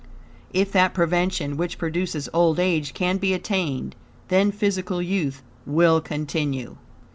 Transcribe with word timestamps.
If 0.51 0.71
that 0.71 0.95
prevention 0.95 1.57
which 1.57 1.77
produces 1.77 2.27
old 2.33 2.59
age 2.59 2.95
can 2.95 3.17
be 3.17 3.35
attained, 3.35 3.95
then 4.29 4.51
physical 4.51 4.99
youth 4.99 5.43
will 5.63 6.01
continue. 6.01 6.77